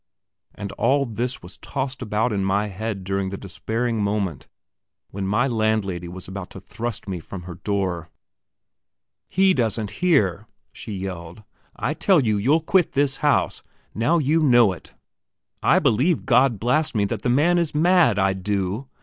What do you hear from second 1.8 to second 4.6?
about in my head during the despairing moment